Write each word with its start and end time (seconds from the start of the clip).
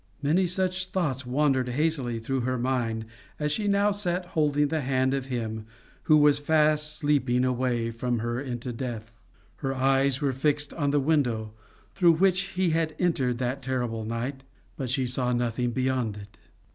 Many 0.23 0.47
such 0.47 0.87
thoughts 0.87 1.27
wandered 1.27 1.69
hazily 1.69 2.17
through 2.19 2.39
her 2.39 2.57
mind 2.57 3.05
as 3.39 3.51
she 3.51 3.67
now 3.67 3.91
sat 3.91 4.25
holding 4.25 4.69
the 4.69 4.81
hand 4.81 5.13
of 5.13 5.27
him 5.27 5.67
who 6.05 6.17
was 6.17 6.39
fast 6.39 6.95
sleeping 6.97 7.45
away 7.45 7.91
from 7.91 8.17
her 8.17 8.41
into 8.41 8.73
death. 8.73 9.13
Her 9.57 9.75
eyes 9.75 10.19
were 10.19 10.33
fixed 10.33 10.73
on 10.73 10.89
the 10.89 10.99
window 10.99 11.53
through 11.93 12.13
which 12.13 12.45
he 12.57 12.71
had 12.71 12.95
entered 12.97 13.37
that 13.37 13.61
terrible 13.61 14.03
night, 14.03 14.43
but 14.75 14.89
she 14.89 15.05
saw 15.05 15.33
nothing 15.33 15.69
beyond 15.69 16.17
it. 16.17 16.35